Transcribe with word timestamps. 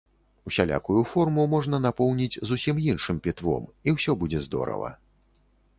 Усялякую 0.51 1.01
форму 1.11 1.45
можна 1.53 1.77
напоўніць 1.85 2.39
зусім 2.53 2.75
іншым 2.89 3.21
пітвом, 3.27 3.63
і 3.87 3.97
ўсё 3.99 4.11
будзе 4.25 4.39
здорава. 4.49 4.89